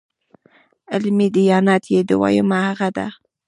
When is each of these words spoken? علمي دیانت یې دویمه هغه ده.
علمي 0.93 1.27
دیانت 1.35 1.83
یې 1.93 1.99
دویمه 2.09 2.59
هغه 2.67 2.89
ده. 2.97 3.07